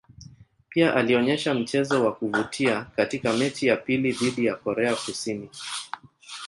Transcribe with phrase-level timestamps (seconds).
[0.69, 5.49] Pia alionyesha mchezo wa kuvutia katika mechi ya pili dhidi ya Korea Kusini.